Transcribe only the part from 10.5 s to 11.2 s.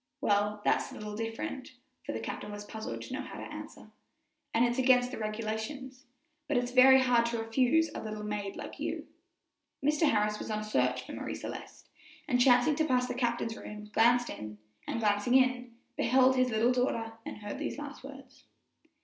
a search for